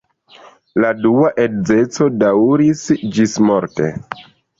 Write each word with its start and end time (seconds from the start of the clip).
La 0.85 0.93
dua 1.01 1.29
edzeco 1.43 2.07
daŭris 2.23 2.81
ĝismorte. 3.19 3.91